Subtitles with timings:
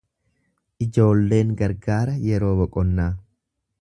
[0.85, 3.11] Ijoolleen gargaara yeroo boqonnaa.